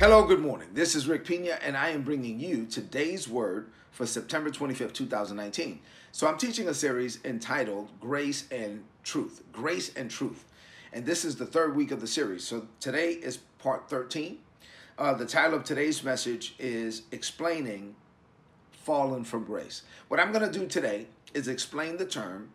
[0.00, 0.68] Hello, good morning.
[0.72, 5.78] This is Rick Pina, and I am bringing you today's word for September 25th, 2019.
[6.10, 9.42] So, I'm teaching a series entitled Grace and Truth.
[9.52, 10.46] Grace and Truth.
[10.94, 12.44] And this is the third week of the series.
[12.46, 14.38] So, today is part 13.
[14.96, 17.94] Uh, the title of today's message is Explaining
[18.70, 19.82] Fallen from Grace.
[20.08, 22.48] What I'm going to do today is explain the term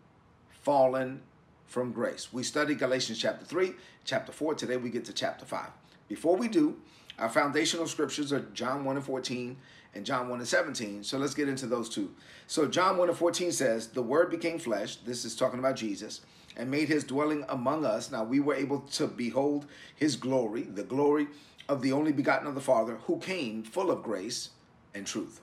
[0.63, 1.21] fallen
[1.67, 2.33] from grace.
[2.33, 3.73] We studied Galatians chapter 3,
[4.03, 4.55] chapter 4.
[4.55, 5.69] Today we get to chapter 5.
[6.07, 6.77] Before we do,
[7.17, 9.57] our foundational scriptures are John 1 and 14
[9.93, 11.03] and John 1 and 17.
[11.03, 12.13] So let's get into those two.
[12.47, 14.97] So John 1 and 14 says, The word became flesh.
[14.97, 16.21] This is talking about Jesus.
[16.57, 18.11] And made his dwelling among us.
[18.11, 19.65] Now we were able to behold
[19.95, 21.27] his glory, the glory
[21.67, 24.49] of the only begotten of the Father, who came full of grace
[24.93, 25.41] and truth.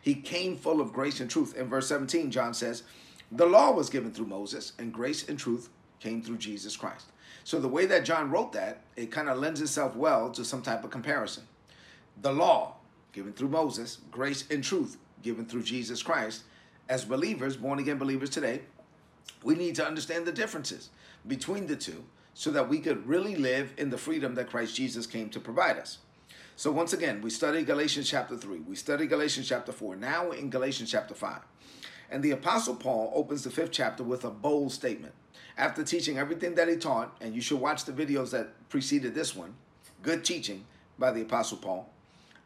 [0.00, 1.56] He came full of grace and truth.
[1.56, 2.82] In verse 17, John says,
[3.30, 5.68] The law was given through Moses, and grace and truth
[6.00, 7.11] came through Jesus Christ.
[7.44, 10.62] So the way that John wrote that, it kind of lends itself well to some
[10.62, 11.44] type of comparison.
[12.20, 12.76] The law
[13.12, 16.44] given through Moses, grace and truth given through Jesus Christ.
[16.88, 18.62] As believers, born again believers today,
[19.42, 20.90] we need to understand the differences
[21.26, 25.06] between the two so that we could really live in the freedom that Christ Jesus
[25.06, 25.98] came to provide us.
[26.56, 28.60] So once again, we studied Galatians chapter 3.
[28.60, 29.96] We studied Galatians chapter 4.
[29.96, 31.40] Now we're in Galatians chapter 5.
[32.10, 35.14] And the apostle Paul opens the fifth chapter with a bold statement
[35.56, 39.34] after teaching everything that he taught, and you should watch the videos that preceded this
[39.34, 39.54] one,
[40.02, 40.64] good teaching
[40.98, 41.90] by the Apostle Paul.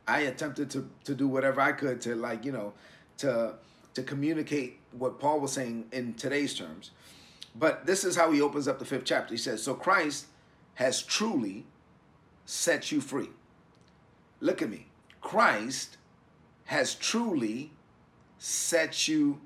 [0.09, 2.73] I attempted to, to do whatever I could to like, you know,
[3.19, 3.55] to
[3.95, 6.91] to communicate what Paul was saying in today's terms.
[7.59, 9.33] But this is how he opens up the fifth chapter.
[9.33, 10.27] He says, So Christ
[10.75, 11.65] has truly
[12.45, 13.31] set you free.
[14.41, 14.89] Look at me.
[15.23, 15.97] Christ
[16.67, 17.73] has truly
[18.39, 19.41] set you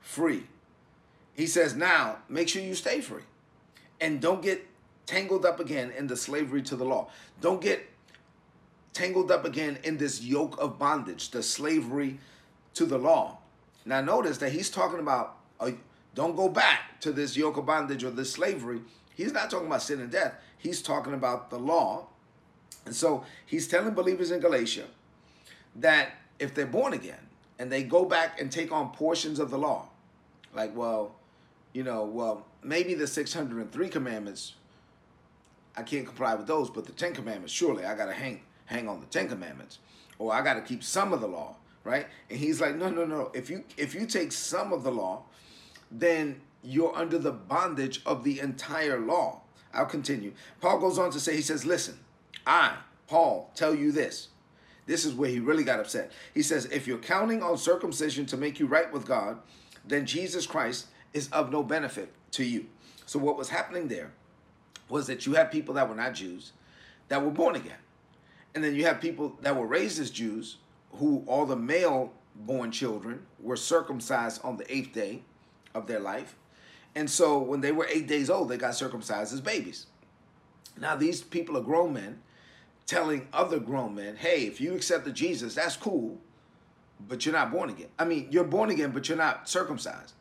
[0.00, 0.44] free.
[1.34, 3.22] He says, now make sure you stay free
[4.00, 4.66] and don't get
[5.06, 7.08] tangled up again in the slavery to the law.
[7.40, 7.86] Don't get
[8.92, 12.18] tangled up again in this yoke of bondage, the slavery
[12.74, 13.38] to the law.
[13.84, 15.72] Now, notice that he's talking about uh,
[16.14, 18.80] don't go back to this yoke of bondage or this slavery.
[19.14, 22.06] He's not talking about sin and death, he's talking about the law.
[22.86, 24.84] And so he's telling believers in Galatia
[25.76, 27.28] that if they're born again
[27.58, 29.88] and they go back and take on portions of the law,
[30.54, 31.14] like, well,
[31.74, 34.54] you know, well, maybe the 603 commandments,
[35.76, 38.88] I can't comply with those, but the 10 commandments, surely I got to hang hang
[38.88, 39.78] on the 10 commandments
[40.18, 42.06] or I got to keep some of the law, right?
[42.30, 43.30] And he's like, "No, no, no.
[43.34, 45.24] If you if you take some of the law,
[45.90, 49.42] then you're under the bondage of the entire law."
[49.74, 50.32] I'll continue.
[50.60, 51.98] Paul goes on to say, he says, "Listen,
[52.46, 52.76] I,
[53.08, 54.28] Paul, tell you this.
[54.86, 56.12] This is where he really got upset.
[56.34, 59.38] He says, if you're counting on circumcision to make you right with God,
[59.86, 62.66] then Jesus Christ is of no benefit to you.
[63.06, 64.12] So what was happening there
[64.88, 66.52] was that you had people that were not Jews
[67.08, 67.78] that were born again.
[68.54, 70.58] And then you have people that were raised as Jews
[70.92, 75.22] who all the male born children were circumcised on the eighth day
[75.74, 76.36] of their life.
[76.94, 79.86] And so when they were eight days old, they got circumcised as babies.
[80.78, 82.20] Now these people are grown men
[82.86, 86.18] telling other grown men, hey, if you accepted Jesus, that's cool,
[87.08, 87.88] but you're not born again.
[87.98, 90.12] I mean, you're born again, but you're not circumcised.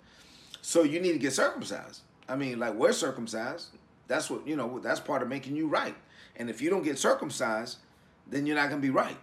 [0.63, 2.01] So you need to get circumcised.
[2.29, 3.67] I mean, like we're circumcised.
[4.07, 5.95] That's what, you know, that's part of making you right.
[6.37, 7.79] And if you don't get circumcised,
[8.27, 9.17] then you're not going to be right.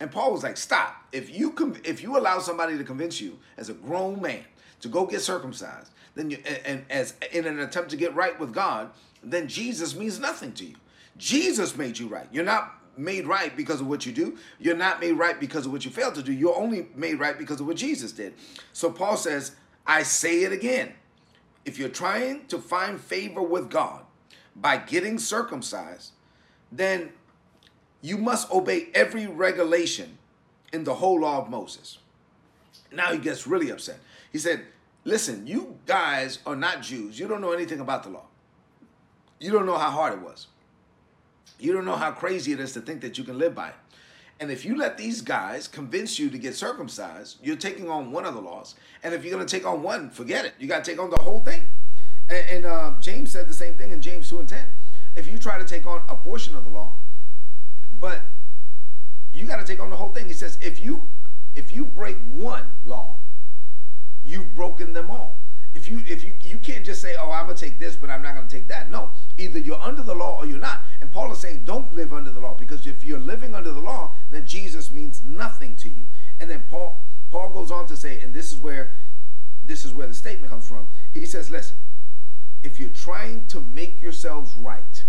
[0.00, 1.06] And Paul was like, "Stop.
[1.10, 4.44] If you com- if you allow somebody to convince you as a grown man
[4.80, 8.38] to go get circumcised, then you and, and as in an attempt to get right
[8.38, 8.90] with God,
[9.22, 10.76] then Jesus means nothing to you.
[11.16, 12.26] Jesus made you right.
[12.32, 14.36] You're not made right because of what you do.
[14.58, 16.32] You're not made right because of what you failed to do.
[16.32, 18.34] You're only made right because of what Jesus did.
[18.72, 19.52] So Paul says,
[19.86, 20.94] I say it again.
[21.64, 24.02] If you're trying to find favor with God
[24.56, 26.12] by getting circumcised,
[26.70, 27.12] then
[28.00, 30.18] you must obey every regulation
[30.72, 31.98] in the whole law of Moses.
[32.90, 34.00] Now he gets really upset.
[34.32, 34.64] He said,
[35.04, 37.18] Listen, you guys are not Jews.
[37.18, 38.26] You don't know anything about the law.
[39.40, 40.46] You don't know how hard it was.
[41.58, 43.74] You don't know how crazy it is to think that you can live by it.
[44.42, 48.24] And if you let these guys convince you to get circumcised, you're taking on one
[48.24, 48.74] of the laws.
[49.04, 50.54] And if you're going to take on one, forget it.
[50.58, 51.68] You got to take on the whole thing.
[52.28, 54.58] And, and uh, James said the same thing in James 2 and 10.
[55.14, 56.94] If you try to take on a portion of the law,
[58.00, 58.22] but
[59.32, 60.26] you got to take on the whole thing.
[60.26, 61.08] He says, if you
[61.54, 63.18] if you break one law,
[64.24, 65.38] you've broken them all.
[65.74, 68.22] If you if you you can't just say, oh, I'm gonna take this, but I'm
[68.22, 68.90] not gonna take that.
[68.90, 70.82] No, either you're under the law or you're not.
[71.00, 73.80] And Paul is saying, don't live under the law because if you're living under the
[73.80, 76.04] law, then Jesus means nothing to you.
[76.40, 78.92] And then Paul Paul goes on to say, and this is where
[79.64, 80.88] this is where the statement comes from.
[81.12, 81.76] He says, listen,
[82.62, 85.04] if you're trying to make yourselves right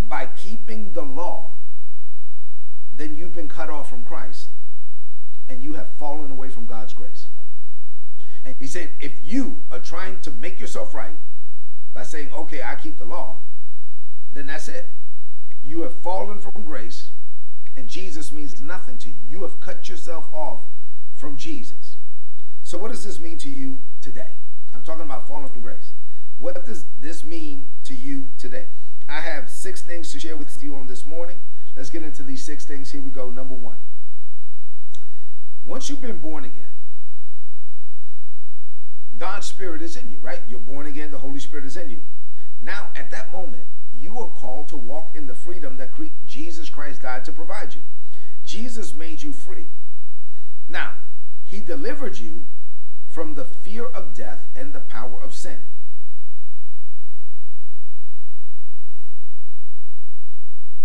[0.00, 1.52] by keeping the law,
[2.94, 4.50] then you've been cut off from Christ
[5.48, 7.28] and you have fallen away from God's grace.
[8.44, 11.18] And he said, if you are trying to make yourself right
[11.92, 13.38] by saying, okay, I keep the law,
[14.32, 14.88] then that's it.
[15.62, 17.10] You have fallen from grace,
[17.76, 19.16] and Jesus means nothing to you.
[19.28, 20.66] You have cut yourself off
[21.14, 21.96] from Jesus.
[22.62, 24.32] So, what does this mean to you today?
[24.74, 25.92] I'm talking about falling from grace.
[26.38, 28.66] What does this mean to you today?
[29.08, 31.40] I have six things to share with you on this morning.
[31.76, 32.92] Let's get into these six things.
[32.92, 33.30] Here we go.
[33.30, 33.78] Number one.
[35.64, 36.72] Once you've been born again,
[39.18, 40.42] God's Spirit is in you, right?
[40.48, 42.02] You're born again, the Holy Spirit is in you.
[42.60, 45.90] Now, at that moment, you are called to walk in the freedom that
[46.26, 47.80] Jesus Christ died to provide you.
[48.44, 49.66] Jesus made you free.
[50.68, 50.94] Now,
[51.44, 52.46] He delivered you
[53.08, 55.58] from the fear of death and the power of sin.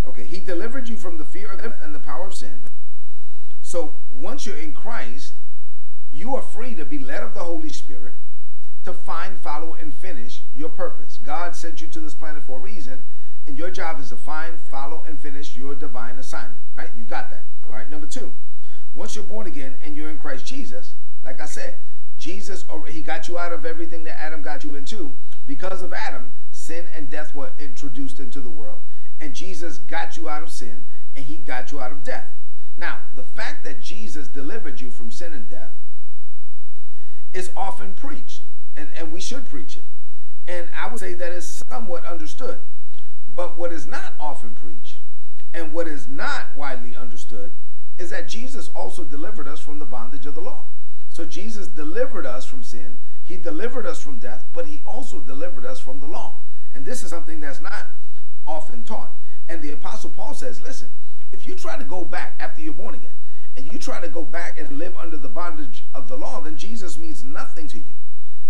[0.06, 2.64] Okay, He delivered you from the fear of death and the power of sin.
[3.62, 5.34] So once you're in Christ,
[6.14, 8.14] you are free to be led of the Holy Spirit
[8.86, 11.20] to find, follow, and finish your purpose.
[11.24, 13.04] God sent you to this planet for a reason,
[13.48, 16.60] and your job is to find, follow, and finish your divine assignment.
[16.76, 16.92] Right?
[16.96, 17.46] You got that.
[17.68, 17.90] All right.
[17.90, 18.32] Number two,
[18.94, 20.94] once you're born again and you're in Christ Jesus,
[21.24, 21.78] like I said,
[22.18, 25.16] Jesus, he got you out of everything that Adam got you into.
[25.48, 28.82] Because of Adam, sin and death were introduced into the world,
[29.20, 32.30] and Jesus got you out of sin, and he got you out of death.
[32.78, 35.72] Now, the fact that Jesus delivered you from sin and death
[37.34, 38.44] is often preached
[38.76, 39.84] and, and we should preach it.
[40.48, 42.60] And I would say that is somewhat understood.
[43.36, 45.00] But what is not often preached
[45.54, 47.52] and what is not widely understood
[47.98, 50.66] is that Jesus also delivered us from the bondage of the law.
[51.10, 55.66] So Jesus delivered us from sin, he delivered us from death, but he also delivered
[55.66, 56.40] us from the law.
[56.74, 57.88] And this is something that's not
[58.48, 59.12] often taught.
[59.48, 60.90] And the apostle Paul says, listen,
[61.32, 63.14] if you try to go back after you're born again
[63.56, 66.56] and you try to go back and live under the bondage of the law, then
[66.56, 67.96] Jesus means nothing to you.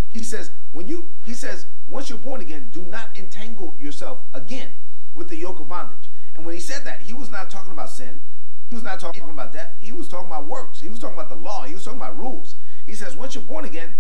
[0.10, 4.70] He says, when you, he says, once you're born again, do not entangle yourself again
[5.14, 6.10] with the yoke of bondage.
[6.36, 8.22] And when he said that, he was not talking about sin.
[8.68, 9.72] He was not talking about death.
[9.80, 10.80] He was talking about works.
[10.80, 11.64] He was talking about the law.
[11.64, 12.56] He was talking about rules.
[12.86, 13.94] He says, once you're born again,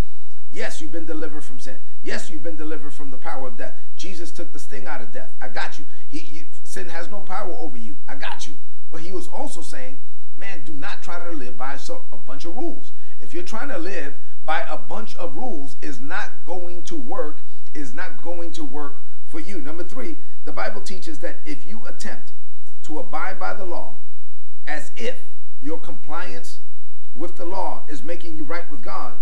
[0.51, 1.77] yes, you've been delivered from sin.
[2.01, 3.79] Yes, you've been delivered from the power of death.
[3.95, 5.35] Jesus took the sting out of death.
[5.41, 5.85] I got you.
[6.07, 7.97] He, sin has no power over you.
[8.07, 8.55] I got you.
[8.91, 9.99] But he was also saying,
[10.35, 11.77] man, do not try to live by
[12.11, 12.91] a bunch of rules.
[13.19, 14.15] If you're trying to live
[14.45, 17.41] by a bunch of rules is not going to work,
[17.73, 19.59] is not going to work for you.
[19.59, 22.33] Number three, the Bible teaches that if you attempt
[22.83, 23.95] to abide by the law
[24.67, 25.19] as if
[25.61, 26.59] your compliance
[27.15, 29.17] with the law is making you right with God,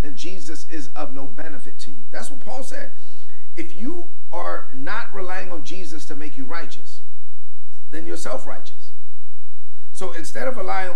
[0.00, 2.02] then Jesus is of no benefit to you.
[2.10, 2.92] That's what Paul said.
[3.56, 7.00] If you are not relying on Jesus to make you righteous,
[7.90, 8.85] then you're self righteous.
[9.96, 10.94] So instead of relying,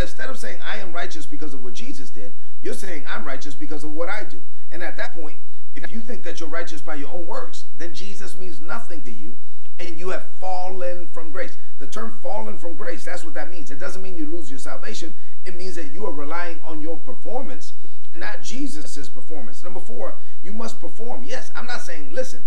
[0.00, 3.56] instead of saying, I am righteous because of what Jesus did, you're saying, I'm righteous
[3.56, 4.40] because of what I do.
[4.70, 5.38] And at that point,
[5.74, 9.10] if you think that you're righteous by your own works, then Jesus means nothing to
[9.10, 9.36] you
[9.80, 11.58] and you have fallen from grace.
[11.78, 13.72] The term fallen from grace, that's what that means.
[13.72, 15.14] It doesn't mean you lose your salvation.
[15.44, 17.72] It means that you are relying on your performance,
[18.14, 19.64] not Jesus' performance.
[19.64, 20.14] Number four,
[20.44, 21.24] you must perform.
[21.24, 22.44] Yes, I'm not saying, listen,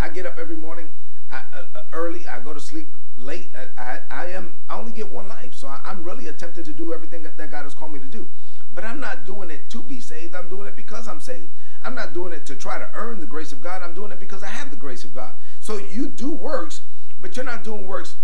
[0.00, 0.92] I get up every morning
[1.30, 3.50] I, uh, uh early, I go to sleep late.
[3.56, 5.54] I, I, I, am, I only get one life.
[5.54, 8.06] So I, am really attempted to do everything that, that God has called me to
[8.06, 8.28] do.
[8.72, 10.34] But I'm not doing it to be saved.
[10.34, 11.50] I'm doing it because I'm saved.
[11.82, 13.82] I'm not doing it to try to earn the grace of God.
[13.82, 15.34] I'm doing it because I have the grace of God.
[15.60, 16.82] So you do works,
[17.20, 18.16] but you're not doing works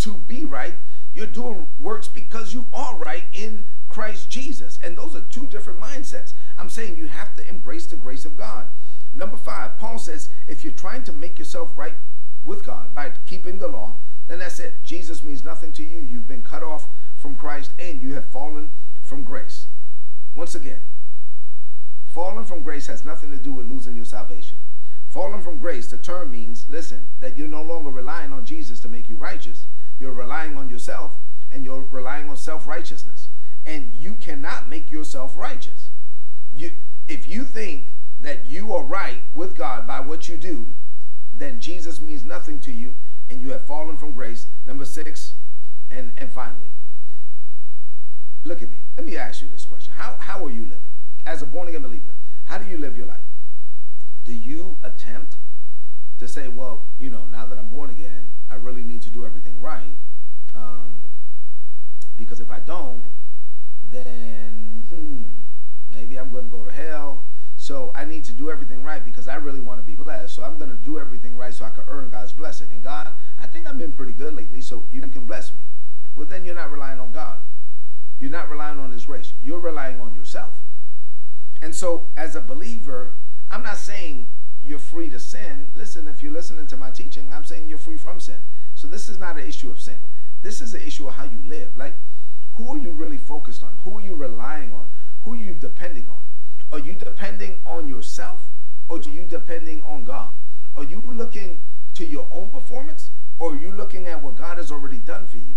[0.00, 0.74] to be right.
[1.12, 4.78] You're doing works because you are right in Christ Jesus.
[4.84, 6.32] And those are two different mindsets.
[6.56, 8.68] I'm saying you have to embrace the grace of God.
[9.12, 11.94] Number five, Paul says if you're trying to make yourself right
[12.44, 14.82] with God by keeping the law, then that's it.
[14.82, 16.00] Jesus means nothing to you.
[16.00, 18.70] You've been cut off from Christ and you have fallen
[19.02, 19.66] from grace.
[20.34, 20.80] Once again,
[22.06, 24.58] falling from grace has nothing to do with losing your salvation.
[25.08, 28.88] Falling from grace, the term means, listen, that you're no longer relying on Jesus to
[28.88, 29.66] make you righteous.
[29.98, 31.16] You're relying on yourself
[31.50, 33.28] and you're relying on self righteousness.
[33.64, 35.90] And you cannot make yourself righteous.
[36.54, 36.72] You,
[37.08, 37.86] if you think
[38.20, 40.74] that you are right with God by what you do,
[41.38, 42.94] then Jesus means nothing to you
[43.30, 44.46] and you have fallen from grace.
[44.66, 45.34] Number six,
[45.90, 46.70] and, and finally,
[48.44, 48.78] look at me.
[48.96, 49.92] Let me ask you this question.
[49.96, 50.92] How, how are you living?
[51.26, 52.14] As a born again believer,
[52.44, 53.20] how do you live your life?
[54.24, 55.36] Do you attempt
[56.18, 59.24] to say, well, you know, now that I'm born again, I really need to do
[59.24, 59.94] everything right?
[60.54, 61.02] Um,
[62.16, 63.04] because if I don't,
[63.90, 65.22] then hmm,
[65.92, 67.24] maybe I'm going to go to hell.
[67.68, 70.34] So I need to do everything right because I really want to be blessed.
[70.34, 72.68] So I'm going to do everything right so I can earn God's blessing.
[72.72, 75.60] And God, I think I've been pretty good lately, so you can bless me.
[76.16, 77.36] well, then you're not relying on God.
[78.18, 79.34] You're not relying on His grace.
[79.38, 80.62] You're relying on yourself.
[81.60, 83.12] And so, as a believer,
[83.50, 84.30] I'm not saying
[84.62, 85.70] you're free to sin.
[85.74, 88.40] Listen, if you're listening to my teaching, I'm saying you're free from sin.
[88.76, 89.98] So, this is not an issue of sin.
[90.40, 91.76] This is an issue of how you live.
[91.76, 91.96] Like,
[92.54, 93.76] who are you really focused on?
[93.84, 94.88] Who are you relying on?
[95.24, 96.22] Who are you depending on?
[96.70, 98.50] Are you depending on yourself
[98.88, 100.30] or are you depending on God?
[100.76, 101.60] Are you looking
[101.94, 105.38] to your own performance or are you looking at what God has already done for
[105.38, 105.54] you?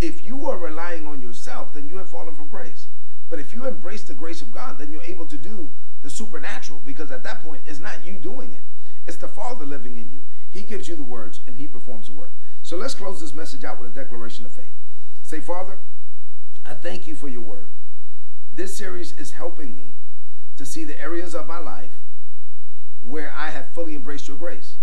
[0.00, 2.86] If you are relying on yourself, then you have fallen from grace.
[3.28, 5.72] But if you embrace the grace of God, then you're able to do
[6.02, 8.62] the supernatural because at that point, it's not you doing it,
[9.06, 10.22] it's the Father living in you.
[10.48, 12.32] He gives you the words and He performs the work.
[12.62, 14.72] So let's close this message out with a declaration of faith.
[15.22, 15.78] Say, Father,
[16.64, 17.68] I thank you for your word.
[18.52, 19.92] This series is helping me
[20.56, 22.00] to see the areas of my life
[23.02, 24.76] where I have fully embraced your grace.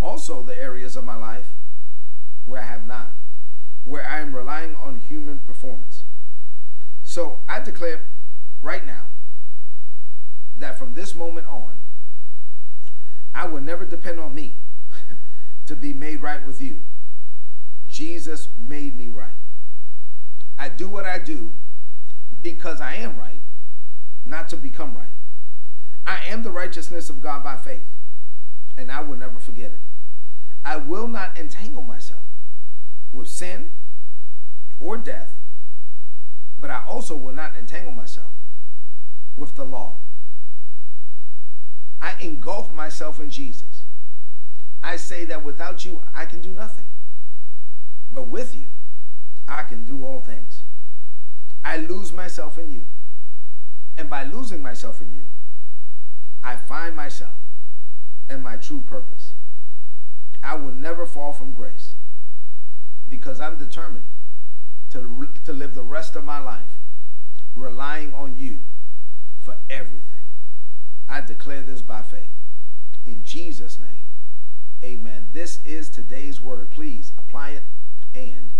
[0.00, 1.54] Also, the areas of my life
[2.44, 3.12] where I have not,
[3.84, 6.04] where I am relying on human performance.
[7.02, 8.02] So I declare
[8.62, 9.06] right now
[10.58, 11.78] that from this moment on,
[13.34, 14.56] I will never depend on me
[15.66, 16.80] to be made right with you.
[17.86, 19.32] Jesus made me right.
[20.58, 21.54] I do what I do
[22.42, 23.40] because I am right,
[24.28, 25.06] not to become right.
[26.06, 27.96] I am the righteousness of God by faith,
[28.76, 29.80] and I will never forget it.
[30.64, 32.26] I will not entangle myself
[33.12, 33.72] with sin
[34.78, 35.34] or death,
[36.60, 38.32] but I also will not entangle myself
[39.36, 39.96] with the law.
[42.00, 43.84] I engulf myself in Jesus.
[44.82, 46.86] I say that without you, I can do nothing.
[48.12, 48.68] But with you,
[49.48, 50.62] I can do all things.
[51.64, 52.86] I lose myself in you.
[53.98, 55.24] And by losing myself in you,
[56.42, 57.34] I find myself
[58.28, 59.32] and my true purpose.
[60.42, 61.94] I will never fall from grace
[63.08, 64.04] because I'm determined
[64.90, 66.78] to, to live the rest of my life
[67.56, 68.62] relying on you
[69.40, 70.04] for everything.
[71.08, 72.30] I declare this by faith.
[73.04, 74.06] In Jesus' name,
[74.84, 75.28] amen.
[75.32, 76.70] This is today's word.
[76.70, 77.62] Please apply it
[78.14, 78.52] and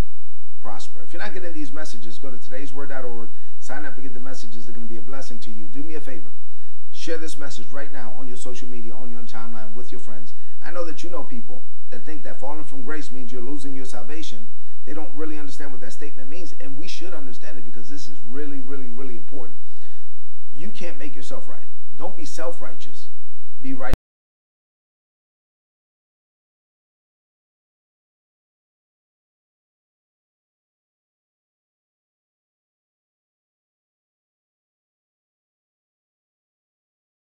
[0.61, 1.03] prosper.
[1.03, 3.31] If you're not getting these messages, go to today'sword.org,
[3.69, 4.65] sign up and get the messages.
[4.65, 5.67] They're going to be a blessing to you.
[5.67, 6.31] Do me a favor.
[6.91, 10.33] Share this message right now on your social media, on your timeline with your friends.
[10.65, 13.75] I know that you know people that think that falling from grace means you're losing
[13.75, 14.49] your salvation.
[14.87, 18.09] They don't really understand what that statement means, and we should understand it because this
[18.09, 19.59] is really, really, really important.
[20.55, 21.69] You can't make yourself right.
[21.95, 23.11] Don't be self righteous.
[23.61, 23.93] Be right.